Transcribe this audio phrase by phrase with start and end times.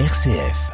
[0.00, 0.72] RCF.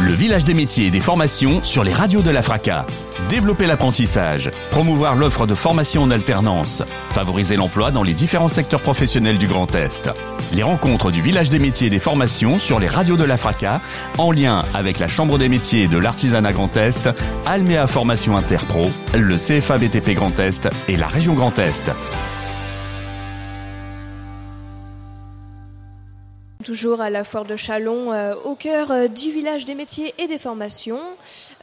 [0.00, 2.84] Le village des métiers et des formations sur les radios de la FRACA.
[3.28, 9.38] Développer l'apprentissage, promouvoir l'offre de formation en alternance, favoriser l'emploi dans les différents secteurs professionnels
[9.38, 10.10] du Grand Est.
[10.52, 13.80] Les rencontres du village des métiers et des formations sur les radios de la FRACA,
[14.18, 17.08] en lien avec la Chambre des métiers de l'artisanat Grand Est,
[17.46, 21.92] Alméa Formation Interpro, le CFA BTP Grand Est et la région Grand Est.
[26.62, 30.26] Toujours à la foire de Chalon, euh, au cœur euh, du village des métiers et
[30.26, 31.00] des formations.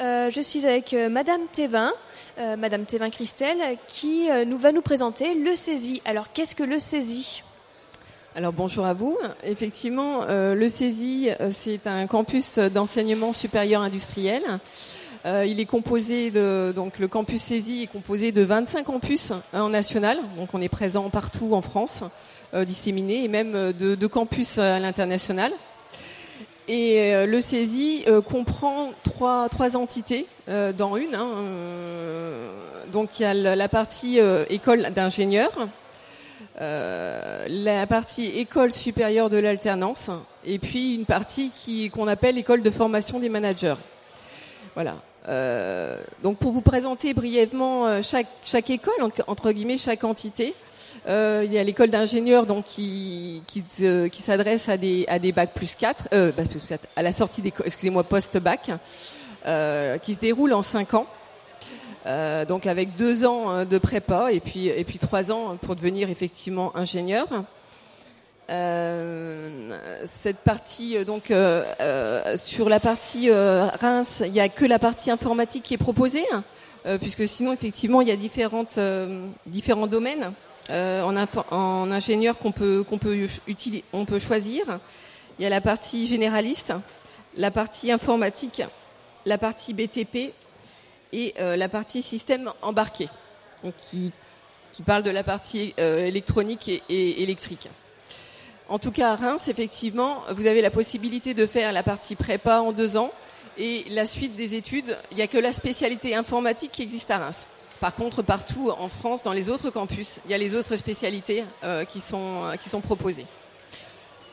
[0.01, 1.91] Euh, je suis avec Madame Thévin,
[2.57, 6.01] Madame Thévin Christelle, qui nous va nous présenter le CESI.
[6.05, 7.43] Alors, qu'est-ce que le CESI
[8.35, 9.17] Alors bonjour à vous.
[9.43, 14.43] Effectivement, le euh, c'est un campus d'enseignement supérieur industriel.
[15.25, 19.41] Euh, il est composé de donc le campus CESI est composé de 25 campus hein,
[19.53, 22.03] en national, donc on est présent partout en France,
[22.53, 25.51] euh, disséminés, et même euh, de, campus à l'international.
[26.69, 27.39] Et euh, le
[28.07, 30.25] euh, comprend trois, trois entités
[30.77, 31.15] dans une.
[31.15, 31.27] hein,
[32.93, 35.51] donc il y a la partie école d'ingénieurs,
[36.59, 40.09] la partie école supérieure de l'alternance
[40.45, 43.75] et puis une partie qui qu'on appelle école de formation des managers.
[44.75, 44.95] Voilà.
[45.27, 50.55] Euh, donc pour vous présenter brièvement euh, chaque école en- entre guillemets chaque entité.
[51.07, 53.63] Euh, il y a l'école d'ingénieurs donc qui qui,
[54.21, 57.41] s'adresse à des à des bacs plus 4 euh, bac plus 4, à la sortie
[57.41, 58.71] des excusez-moi post bac
[59.45, 61.05] euh, qui se déroule en 5 ans.
[62.47, 66.75] Donc avec deux ans de prépa et puis et puis trois ans pour devenir effectivement
[66.75, 67.27] ingénieur.
[68.49, 74.79] Euh, cette partie euh, donc euh, sur la partie Reims, il y a que la
[74.79, 76.25] partie informatique qui est proposée,
[76.85, 80.33] euh, puisque sinon effectivement il y a différents domaines
[80.71, 84.63] en, ingénieur qu'on peut qu'on peut utiliser, on peut choisir.
[85.37, 86.73] Il y a la partie généraliste,
[87.37, 88.63] la partie informatique,
[89.25, 90.33] la partie BTP
[91.13, 93.07] et la partie système embarqué,
[93.63, 94.11] donc qui,
[94.73, 97.69] qui parle de la partie électronique et électrique.
[98.69, 102.59] En tout cas, à Reims, effectivement, vous avez la possibilité de faire la partie prépa
[102.59, 103.11] en deux ans
[103.57, 104.95] et la suite des études.
[105.09, 107.47] Il n'y a que la spécialité informatique qui existe à Reims.
[107.79, 111.45] Par contre, partout en France, dans les autres campus, il y a les autres spécialités
[111.63, 113.25] euh, qui, sont, euh, qui sont proposées.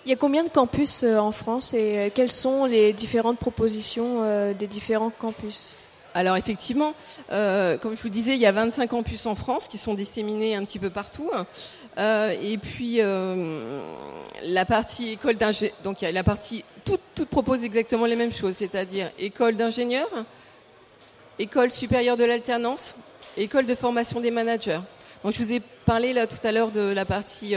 [0.05, 4.53] Il y a combien de campus euh, en France et quelles sont les différentes propositions
[4.53, 5.77] des différents campus?
[6.17, 6.95] Alors effectivement,
[7.31, 10.55] euh, comme je vous disais, il y a 25 campus en France qui sont disséminés
[10.55, 11.31] un petit peu partout.
[11.99, 13.93] Euh, et puis euh,
[14.43, 19.11] la partie école d'ingé, donc la partie toutes toutes proposent exactement les mêmes choses, c'est-à-dire
[19.19, 20.09] école d'ingénieurs,
[21.39, 22.95] école supérieure de l'alternance,
[23.37, 24.81] école de formation des managers.
[25.23, 27.55] Donc je vous ai parlé là tout à l'heure de la partie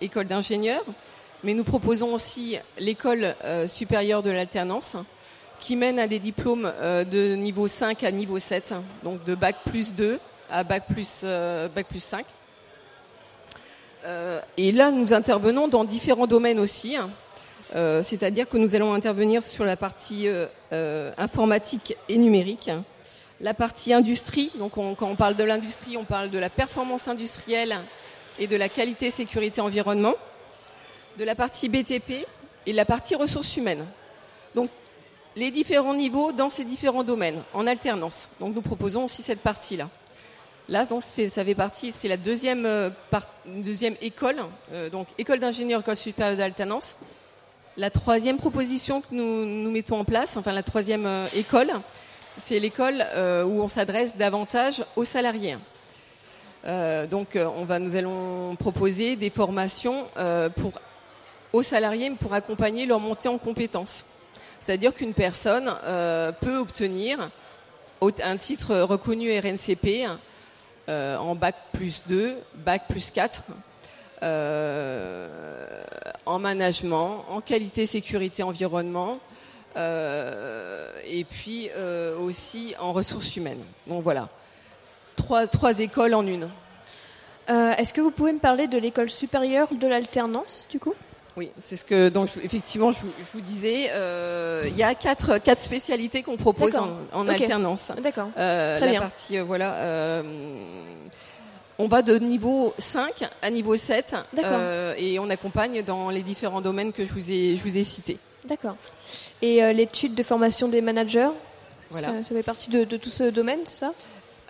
[0.00, 0.84] école d'ingénieurs,
[1.42, 3.34] mais nous proposons aussi l'école
[3.66, 4.96] supérieure de l'alternance
[5.60, 9.56] qui mène à des diplômes euh, de niveau 5 à niveau 7, donc de bac
[9.64, 10.18] plus 2
[10.50, 12.24] à bac plus, euh, bac plus 5.
[14.04, 17.10] Euh, et là, nous intervenons dans différents domaines aussi, hein.
[18.00, 20.26] C'est-à-dire que nous allons intervenir sur la partie
[21.18, 22.70] informatique et numérique,
[23.42, 27.08] la partie industrie, donc on- quand on parle de l'industrie, on parle de la performance
[27.08, 27.76] industrielle
[28.38, 30.14] et de la qualité, sécurité, environnement,
[31.18, 32.24] de la partie BTP
[32.64, 33.84] et de la partie ressources humaines.
[34.54, 34.70] Donc
[35.36, 38.28] les différents niveaux dans ces différents domaines, en alternance.
[38.40, 39.88] Donc nous proposons aussi cette partie-là.
[40.68, 40.86] Là,
[41.30, 42.90] ça fait, partie, c'est la deuxième, euh,
[44.02, 44.36] école,
[44.74, 46.96] euh, donc école d'ingénieur, école supérieure d'alternance.
[47.78, 51.70] La troisième proposition que nous, mettons en place, enfin la troisième euh, école,
[52.36, 53.04] c'est l'école
[53.46, 55.56] où on s'adresse davantage aux salariés.
[57.10, 60.06] Donc nous allons proposer des formations
[60.54, 60.70] pour,
[61.52, 64.04] aux salariés pour accompagner leur montée en compétences.
[64.68, 67.30] C'est-à-dire qu'une personne euh, peut obtenir
[68.02, 70.06] un titre reconnu RNCP
[70.90, 73.44] euh, en bac plus 2, bac plus 4,
[74.22, 75.82] euh,
[76.26, 79.20] en management, en qualité, sécurité, environnement,
[79.74, 81.70] et puis
[82.20, 83.64] aussi en ressources humaines.
[83.86, 84.28] Donc voilà,
[85.16, 86.50] trois, trois écoles en une.
[87.48, 90.92] Est-ce que vous pouvez me parler de l'école supérieure de l'alternance, du coup?
[91.38, 93.90] Oui, c'est ce que donc je- effectivement je vous, je vous disais.
[93.92, 96.74] euh, Il y a quatre quatre spécialités qu'on propose
[97.12, 97.92] en, alternance.
[98.02, 98.28] D'accord.
[98.36, 99.00] Euh, Très la bien.
[99.00, 99.74] partie euh, voilà.
[99.74, 100.22] euh,
[101.78, 104.50] on va de niveau 5 à niveau 7 D'accord.
[104.52, 107.84] euh, et on accompagne dans les différents domaines que je vous ai je vous ai
[107.84, 108.18] cités.
[108.46, 108.74] D'accord.
[109.40, 111.30] Et l'étude de formation des managers
[111.90, 112.08] Voilà.
[112.08, 113.92] ça, ça fait partie de, de tout ce domaine, c'est ça?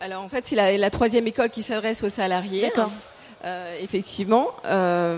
[0.00, 2.62] Alors en fait, c'est la, la troisième école qui s'adresse aux salariés.
[2.62, 2.90] D'accord.
[3.80, 5.16] Effectivement, euh,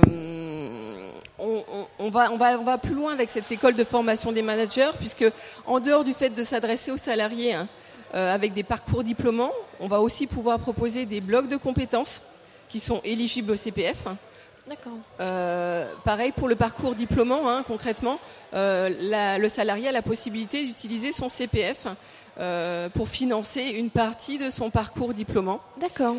[1.99, 4.91] on, va, on, va, on va plus loin avec cette école de formation des managers,
[4.99, 5.25] puisque
[5.67, 7.69] en dehors du fait de s'adresser aux salariés hein,
[8.15, 12.23] euh, avec des parcours diplômants, on va aussi pouvoir proposer des blocs de compétences
[12.69, 14.05] qui sont éligibles au CPF.
[14.69, 14.99] D'accord.
[15.21, 18.19] Euh, pareil pour le parcours diplômant, hein, concrètement,
[18.55, 21.87] euh, la, le salarié a la possibilité d'utiliser son CPF
[22.95, 25.61] pour financer une partie de son parcours diplômant.
[25.79, 26.17] D'accord.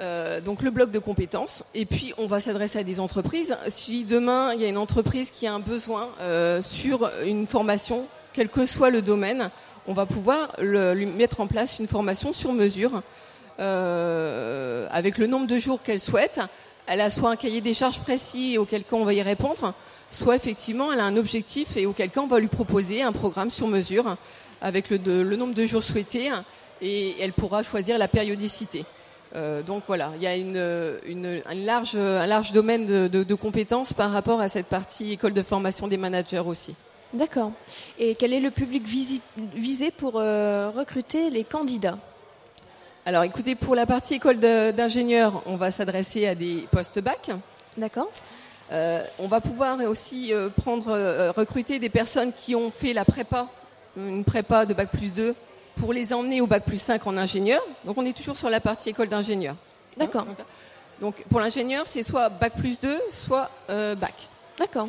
[0.00, 1.64] Euh, donc le bloc de compétences.
[1.74, 3.56] Et puis on va s'adresser à des entreprises.
[3.68, 8.06] Si demain il y a une entreprise qui a un besoin euh, sur une formation,
[8.34, 9.50] quel que soit le domaine,
[9.86, 13.02] on va pouvoir lui mettre en place une formation sur mesure
[13.58, 16.40] euh, avec le nombre de jours qu'elle souhaite.
[16.86, 19.72] Elle a soit un cahier des charges précis auquel cas on va y répondre,
[20.10, 23.50] soit effectivement elle a un objectif et auquel cas on va lui proposer un programme
[23.50, 24.16] sur mesure
[24.60, 26.30] avec le, le nombre de jours souhaités
[26.82, 28.84] et elle pourra choisir la périodicité.
[29.36, 30.62] Euh, donc voilà, il y a une,
[31.06, 35.12] une, un, large, un large domaine de, de, de, compétences par rapport à cette partie
[35.12, 36.74] école de formation des managers aussi.
[37.12, 37.52] D'accord.
[37.98, 39.20] Et quel est le public visi
[39.54, 41.98] visé pour euh, recruter les candidats?
[43.04, 47.30] Alors écoutez, pour la partie école d'ingénieurs, on va s'adresser à des postes bac.
[47.76, 48.10] D'accord.
[48.72, 50.92] Euh, on va pouvoir aussi prendre,
[51.36, 53.48] recruter des personnes qui ont fait la prépa,
[53.96, 55.36] une prépa de bac plus 2
[55.76, 57.62] pour les emmener au bac plus 5 en ingénieur.
[57.84, 59.54] Donc on est toujours sur la partie école d'ingénieur.
[59.96, 60.26] D'accord.
[61.00, 64.14] Donc pour l'ingénieur, c'est soit bac plus 2, soit euh, bac.
[64.58, 64.88] D'accord.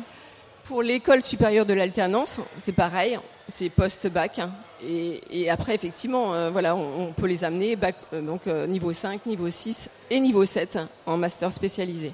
[0.64, 3.18] Pour l'école supérieure de l'alternance, c'est pareil,
[3.48, 4.40] c'est post-bac.
[4.82, 8.92] Et, et, après, effectivement, euh, voilà, on, on, peut les amener bac, euh, donc niveau
[8.92, 12.12] 5, niveau 6 et niveau 7 en master spécialisé.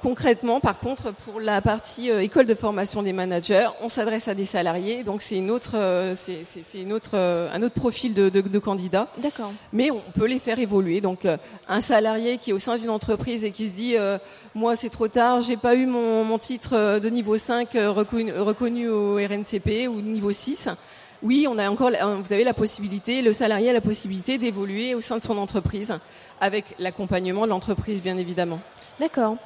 [0.00, 4.34] Concrètement, par contre, pour la partie euh, école de formation des managers, on s'adresse à
[4.34, 8.28] des salariés, donc c'est une autre, euh, c'est une autre, euh, un autre profil de,
[8.28, 9.08] de, de candidat.
[9.18, 9.52] D'accord.
[9.72, 11.00] Mais on peut les faire évoluer.
[11.00, 11.26] Donc,
[11.68, 14.18] un salarié qui est au sein d'une entreprise et qui se dit, euh,
[14.54, 18.88] moi c'est trop tard, j'ai pas eu mon, mon, titre de niveau 5 reconnu, reconnu
[18.88, 20.68] au RNCP ou niveau 6.
[21.24, 21.90] Oui, on a encore,
[22.22, 25.92] vous avez la possibilité, le salarié a la possibilité d'évoluer au sein de son entreprise
[26.40, 28.60] avec l'accompagnement de l'entreprise, bien évidemment.
[29.00, 29.36] D'accord.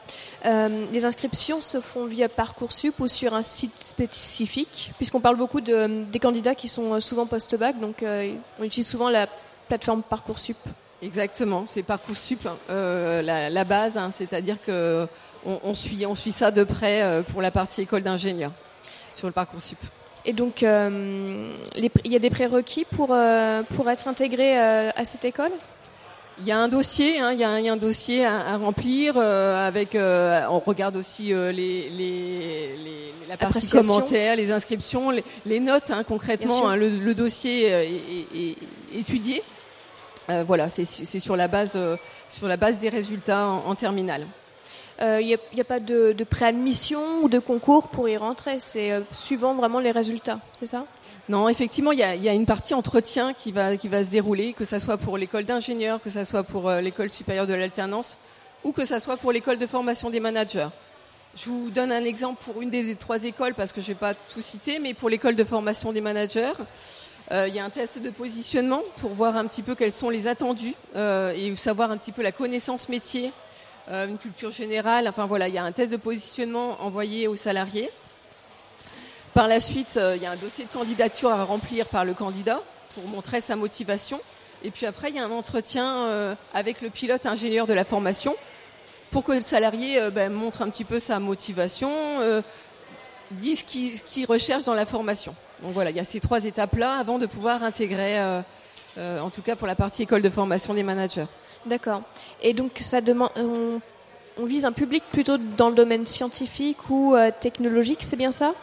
[0.47, 5.61] Euh, les inscriptions se font via Parcoursup ou sur un site spécifique, puisqu'on parle beaucoup
[5.61, 9.27] de, des candidats qui sont souvent post-bac, donc euh, on utilise souvent la
[9.69, 10.57] plateforme Parcoursup.
[11.03, 15.07] Exactement, c'est Parcoursup euh, la, la, base, hein, c'est-à-dire que
[15.45, 18.53] on, on, suit, on suit ça de près euh, pour la partie école d'ingénieur
[19.11, 19.79] sur le Parcoursup.
[20.25, 25.25] Et donc, euh, il y a des prérequis pour, euh, pour être intégré à cette
[25.25, 25.51] école?
[26.39, 28.25] Il y a un dossier, hein, il, y a un, il, y a un, dossier
[28.25, 29.95] à, à remplir euh, avec.
[29.95, 35.61] Euh, on regarde aussi euh, les, les, les, la partie commentaires, les inscriptions, les, les
[35.61, 36.69] notes hein, concrètement.
[36.69, 37.91] Hein, le, le, dossier est,
[38.35, 38.57] est,
[38.93, 39.43] est étudié.
[40.47, 40.85] Voilà, c'est
[41.19, 41.77] sur la base
[42.27, 44.27] sur la base des résultats en, en terminale.
[45.01, 48.59] Il n'y a, a, pas de, de préadmission ou de concours pour y rentrer.
[48.59, 50.87] C'est suivant vraiment les résultats, c'est ça?
[51.29, 54.97] Non, effectivement, il y a, une partie entretien qui va, se dérouler, que ce soit
[54.97, 58.17] pour l'école d'ingénieur, que ce soit pour euh, l'école supérieure de l'alternance,
[58.65, 60.69] ou que ce soit pour l'école de formation des managers.
[61.37, 64.01] Je vous donne un exemple pour une des, trois écoles, parce que je ne vais
[64.01, 66.55] pas tout citer, mais pour l'école de formation des managers,
[67.31, 70.11] euh, il y a un test de positionnement pour voir un petit peu quels sont
[70.11, 73.33] les attendus euh, et savoir un petit peu la connaissance métier,
[73.89, 75.09] une culture générale.
[75.09, 77.91] Enfin voilà, il y a un test de positionnement envoyé aux salariés.
[79.35, 82.13] Par la suite, euh, il y a un dossier de candidature à remplir par le
[82.13, 82.61] candidat
[82.95, 84.21] pour montrer sa motivation.
[84.63, 87.85] Et puis après, il y a un entretien euh, avec le pilote ingénieur de la
[87.85, 88.37] formation
[89.11, 91.91] pour que le salarié euh, ben, montre un petit peu sa motivation,
[93.31, 95.35] dise ce qu'il qu recherche dans la formation.
[95.63, 98.21] Donc voilà, il y a ces trois étapes-là avant de pouvoir intégrer,
[98.99, 101.27] en tout cas pour la partie école de formation des managers.
[101.65, 102.03] D'accord.
[102.43, 108.03] Et donc ça demande, on, vise un public plutôt dans le domaine scientifique ou technologique,
[108.03, 108.55] c'est bien ça?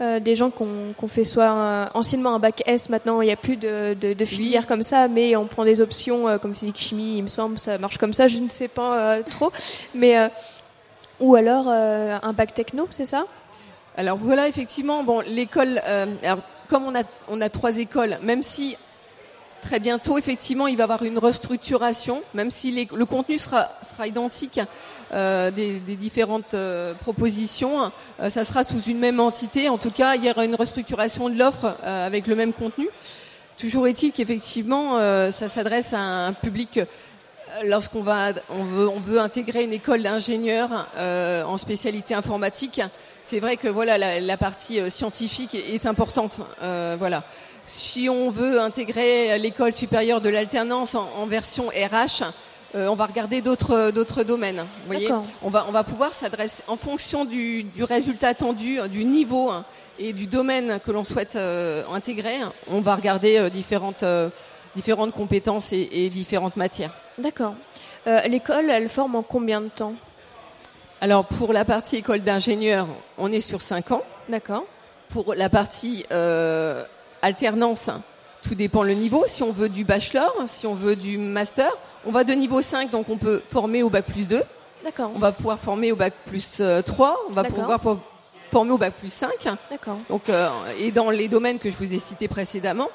[0.00, 3.26] Euh, des gens qui ont qu fait soit un, anciennement un bac S, maintenant il
[3.26, 4.66] n'y a plus de, de, de filière oui.
[4.68, 7.78] comme ça, mais on prend des options euh, comme physique chimie, il me semble, ça
[7.78, 9.50] marche comme ça, je ne sais pas euh, trop,
[9.94, 10.28] mais euh,
[11.20, 13.26] ou alors euh, un bac techno, c'est ça?
[13.96, 15.82] Alors voilà, effectivement, bon, l'école,
[16.68, 18.76] comme on a on a trois écoles, même si
[19.68, 23.68] très bientôt, effectivement, il va y avoir une restructuration, même si le contenu sera,
[24.06, 24.60] identique
[25.12, 29.68] euh, des, différentes euh, propositions, euh, ça sera sous une même entité.
[29.68, 32.88] En tout cas, il y aura une restructuration de l'offre avec le même contenu.
[33.58, 34.96] Toujours est-il qu'effectivement,
[35.30, 36.80] ça s'adresse à un public
[37.64, 42.80] lorsqu'on va, on veut, on veut intégrer une école d'ingénieurs en spécialité informatique.
[43.22, 46.40] C'est vrai que voilà, la, la partie scientifique est, est importante.
[46.60, 47.24] voilà
[47.64, 52.24] si on veut intégrer l'école supérieure de l'alternance en, en, version RH,
[52.74, 54.60] on va regarder d'autres d'autres domaines.
[54.60, 55.10] Vous voyez,
[55.42, 59.66] on va on va pouvoir s'adresser en fonction du, du résultat attendu, du niveau hein,
[59.98, 62.36] et du domaine que l'on souhaite euh, intégrer.
[62.70, 64.28] On va regarder euh, différentes euh,
[64.76, 66.92] différentes compétences et, et différentes matières.
[67.18, 67.54] D'accord.
[68.06, 69.94] Euh, L'école, elle forme en combien de temps?
[71.00, 72.86] Alors pour la partie école d'ingénieur,
[73.18, 74.02] on est sur 5 ans.
[74.28, 74.64] D'accord.
[75.08, 76.84] Pour la partie euh,
[77.22, 77.88] alternance,
[78.42, 79.24] tout dépend le niveau.
[79.26, 81.70] Si on veut du bachelor, si on veut du master,
[82.04, 84.42] on va de niveau 5, donc on peut former au bac plus 2.
[84.84, 85.10] D'accord.
[85.14, 87.16] On va pouvoir former au bac plus euh, 3.
[87.28, 87.80] On va pouvoir
[88.50, 89.30] former au bac plus 5.
[89.70, 89.98] D'accord.
[90.08, 90.48] Donc, euh,
[90.80, 92.88] et dans les domaines que je vous ai cités précédemment.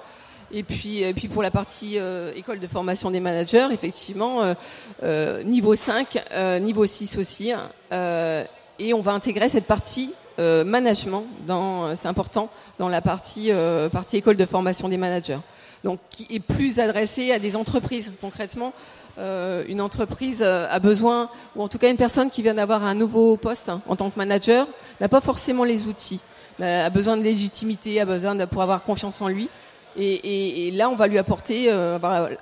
[0.55, 4.53] Et puis, et puis pour la partie euh, école de formation des managers, effectivement, euh,
[5.01, 7.51] euh, niveau 5, euh, niveau 6 aussi.
[7.51, 8.43] hein, euh,
[8.77, 13.89] et on va intégrer cette partie euh, management, euh, c'est important, dans la partie, euh,
[13.89, 15.39] partie école de formation des managers.
[15.83, 18.11] Donc, qui est plus adressée à des entreprises.
[18.21, 18.73] Concrètement,
[19.17, 22.83] euh, une entreprise euh, a besoin, ou en tout cas une personne qui vient d'avoir
[22.83, 24.67] un nouveau poste hein, en tant que manager,
[25.01, 26.21] n'a pas forcément les outils,
[26.61, 29.49] euh, a besoin de légitimité, a besoin de pour avoir confiance en lui.
[29.95, 31.97] Et, et- et là, on va lui apporter, euh,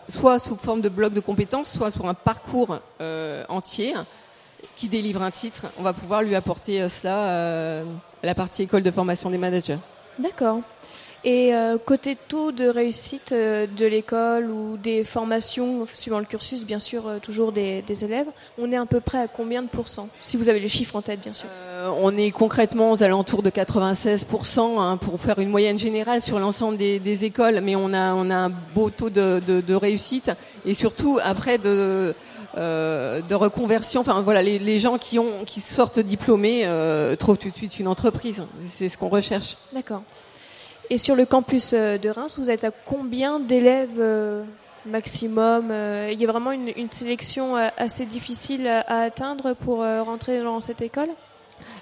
[0.07, 3.93] soit sous forme de bloc de compétences, soit sur un parcours euh, entier
[4.75, 5.65] qui délivre un titre.
[5.79, 7.83] On va pouvoir lui apporter euh, cela euh,
[8.23, 9.77] à la partie école de formation des managers.
[10.19, 10.59] D'accord.
[11.23, 16.65] Et euh, côté taux de réussite euh, de l'école ou des formations, suivant le cursus,
[16.65, 18.25] bien sûr, euh, toujours des, des élèves,
[18.57, 21.03] on est à peu près à combien de pourcents Si vous avez les chiffres en
[21.03, 21.47] tête, bien sûr.
[21.51, 26.39] Euh, on est concrètement aux alentours de 96% hein, pour faire une moyenne générale sur
[26.39, 29.73] l'ensemble des, des écoles, mais on a, on a un beau taux de, de, de
[29.75, 30.31] réussite
[30.65, 32.15] et surtout après de,
[32.57, 34.01] euh, de reconversion.
[34.01, 37.79] Enfin voilà, les, les gens qui ont qui sortent diplômés euh, trouvent tout de suite
[37.79, 38.43] une entreprise.
[38.65, 39.55] C'est ce qu'on recherche.
[39.73, 40.03] D'accord.
[40.91, 44.43] Et sur le campus euh, de Reims, vous êtes à combien d'élèves euh,
[44.85, 50.43] maximum euh, Il y a vraiment une, une sélection assez difficile à, atteindre pour rentrer
[50.43, 51.07] dans cette école?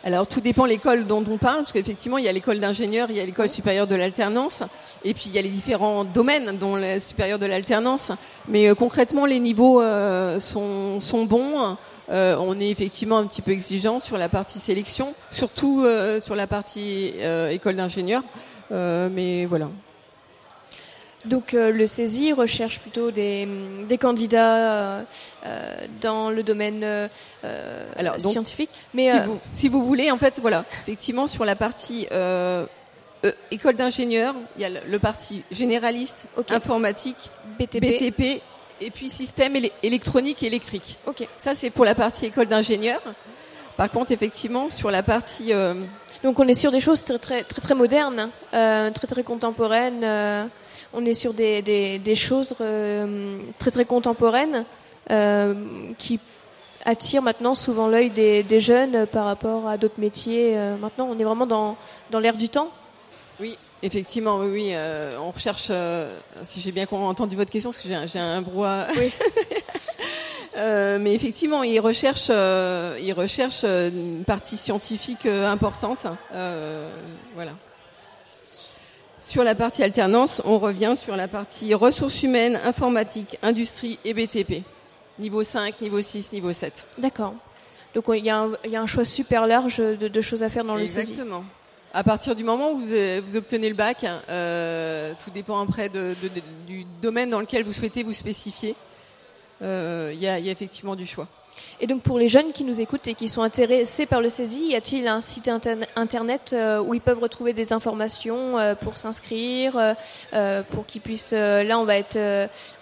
[0.04, 3.18] Alors tout dépend l'école dont on parle, parce qu'effectivement il y a l'école d'ingénieur, il
[3.18, 4.64] y a l'école supérieure de l'alternance,
[5.04, 8.12] et puis il y a les différents domaines dont la supérieure de l'alternance.
[8.48, 11.78] Mais euh, concrètement les niveaux euh, sont, sont bons.
[12.12, 15.86] Euh, on est effectivement un petit peu exigeant sur la partie sélection, surtout
[16.22, 17.14] sur la partie
[17.52, 18.24] école d'ingénieur.
[18.72, 19.70] Euh, mais voilà.
[21.26, 23.48] Donc euh, le CESI recherche plutôt des,
[23.90, 25.04] des candidats
[25.46, 27.08] euh, dans le domaine euh,
[27.98, 28.70] Alors, donc, scientifique.
[28.94, 32.08] Mais si, vous, si vous voulez, en fait, voilà, effectivement, sur la partie
[33.52, 37.82] école d'ingénieur, il y a le, le parti généraliste, informatique, BTP.
[37.82, 38.42] BTP,
[38.82, 40.98] et puis système éle- électronique et électrique.
[41.38, 43.02] Ça, c'est pour la partie école d'ingénieur.
[43.80, 45.54] Par contre, effectivement, sur la partie...
[45.54, 45.74] euh,
[46.22, 50.04] Donc on est sur des choses très très très, très modernes, euh, très très contemporaines.
[50.04, 50.44] euh,
[50.92, 54.66] on est sur des, des, des choses euh, très très contemporaines
[55.98, 56.20] qui
[56.84, 60.58] attirent maintenant souvent l'œil des, des jeunes par rapport à d'autres métiers.
[60.82, 61.78] Maintenant, on est vraiment dans,
[62.12, 62.70] dans l'ère du temps.
[63.40, 64.76] oui, effectivement, oui, oui.
[65.26, 65.72] on recherche,
[66.44, 68.88] si j'ai bien entendu votre question, parce que j'ai un, un brouhaha.
[68.98, 69.12] Oui.
[70.60, 76.06] Euh, mais effectivement, ils recherchent, euh, ils recherchent euh, une partie scientifique euh, importante.
[77.36, 77.52] Voilà.
[79.20, 84.64] Sur la partie alternance, on revient sur la partie ressources humaines, informatique, industrie et BTP.
[85.20, 86.86] Niveau 5, niveau 6, niveau 7.
[86.98, 87.34] D'accord.
[87.94, 90.44] Donc il y, a un- il y a un choix super large de, de choses
[90.44, 91.12] à faire dans le CESI.
[91.12, 91.44] Exactement.
[91.94, 92.88] À partir du moment où vous,
[93.26, 97.64] vous obtenez le bac, euh, tout dépend après de, de- de- du domaine dans lequel
[97.64, 98.76] vous souhaitez vous spécifier.
[99.62, 101.28] Euh, Il y, a, il y a effectivement du choix.
[101.82, 104.68] Et donc pour les jeunes qui nous écoutent et qui sont intéressés par le CESI,
[104.70, 108.96] y a-t-il un site interne- internet euh, où ils peuvent retrouver des informations euh, pour
[108.98, 109.96] s'inscrire,
[110.72, 112.18] pour qu'ils puissent Là, on va être,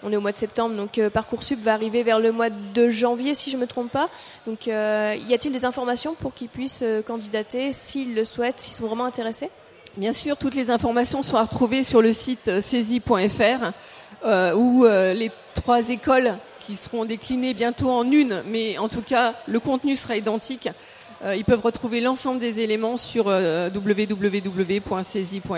[0.02, 3.34] on est au mois de septembre, donc parcoursup va arriver vers le mois de janvier,
[3.34, 4.08] si je me trompe pas.
[4.46, 9.04] Donc, y a-t-il des informations pour qu'ils puissent candidater s'ils le souhaitent, s'ils sont vraiment
[9.06, 9.50] intéressés?
[9.96, 13.72] Bien sûr, toutes les informations sont à retrouver sur le site saisie.fr
[14.54, 19.58] où les trois écoles qui seront déclinées bientôt en une, mais en tout cas le
[19.58, 20.68] contenu sera identique.
[21.24, 25.48] Euh, ils peuvent retrouver l'ensemble des éléments sur euh, www.saisie.fr.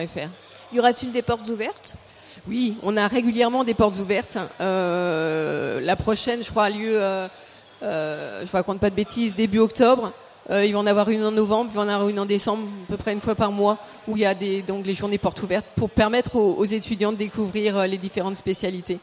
[0.73, 1.97] Y aura-t-il des portes ouvertes?
[2.47, 4.39] Oui, on a régulièrement des portes ouvertes.
[4.61, 7.27] Euh, la prochaine, je crois, a lieu, euh,
[7.83, 10.13] euh, je ne raconte pas de bêtises, début octobre.
[10.53, 12.93] Il va en avoir une en novembre, il va en avoir une en décembre, à
[12.93, 15.41] peu près une fois par mois, où il y a des, donc les journées portes
[15.43, 18.99] ouvertes pour permettre aux, aux étudiants de découvrir les différentes spécialités.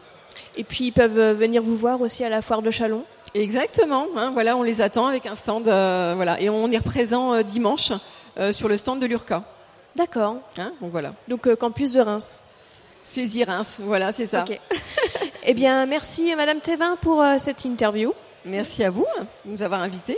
[0.56, 3.04] Et puis ils peuvent euh, venir vous voir aussi à la foire de Chalon.
[3.34, 7.34] Exactement, hein, voilà, on les attend avec un stand, euh, voilà, et on est présent
[7.34, 7.92] euh, dimanche
[8.40, 9.44] euh, sur le stand de l'URCA.
[9.96, 10.38] D'accord.
[10.58, 12.42] Hein, donc voilà, Donc campus de Reims.
[13.04, 14.44] saisie Reims, voilà, c'est ça.
[14.48, 14.60] Ok.
[15.50, 18.12] Eh bien, merci Madame Thévin pour cette interview.
[18.44, 19.06] Merci à vous
[19.46, 20.18] de nous avoir invités.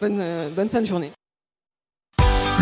[0.00, 1.12] Bonne, bonne fin de journée.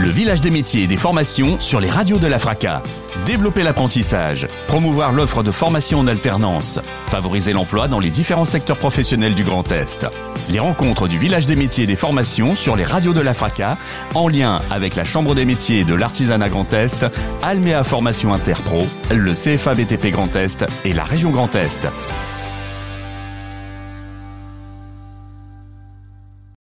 [0.02, 2.82] Le village des métiers et des formations sur les radios de la FRACA.
[3.26, 9.34] Développer l'apprentissage, promouvoir l'offre de formation en alternance, favoriser l'emploi dans les différents secteurs professionnels
[9.34, 10.06] du Grand Est.
[10.48, 13.76] Les rencontres du village des métiers et des formations sur les radios de la FRACA,
[14.14, 17.04] en lien avec la Chambre des métiers de l'artisanat Grand Est,
[17.42, 21.86] Almea Formation Interpro, le CFA BTP Grand Est et la région Grand Est.